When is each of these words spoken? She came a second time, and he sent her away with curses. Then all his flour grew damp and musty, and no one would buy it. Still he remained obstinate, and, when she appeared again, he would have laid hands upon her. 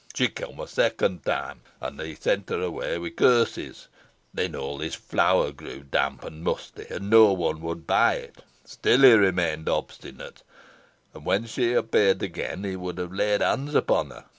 She 0.15 0.29
came 0.29 0.59
a 0.59 0.67
second 0.67 1.23
time, 1.25 1.59
and 1.79 2.01
he 2.01 2.15
sent 2.15 2.49
her 2.49 2.59
away 2.59 2.97
with 2.97 3.17
curses. 3.17 3.87
Then 4.33 4.55
all 4.55 4.79
his 4.79 4.95
flour 4.95 5.51
grew 5.51 5.81
damp 5.83 6.23
and 6.23 6.43
musty, 6.43 6.87
and 6.89 7.07
no 7.07 7.31
one 7.33 7.61
would 7.61 7.85
buy 7.85 8.15
it. 8.15 8.43
Still 8.65 9.03
he 9.03 9.11
remained 9.13 9.69
obstinate, 9.69 10.41
and, 11.13 11.23
when 11.23 11.45
she 11.45 11.73
appeared 11.73 12.23
again, 12.23 12.63
he 12.63 12.75
would 12.75 12.97
have 12.97 13.11
laid 13.13 13.41
hands 13.41 13.75
upon 13.75 14.09
her. 14.09 14.25